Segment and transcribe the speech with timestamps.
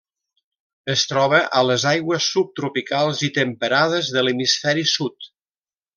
[0.93, 5.29] Es troba a les aigües subtropicals i temperades de l'hemisferi sud.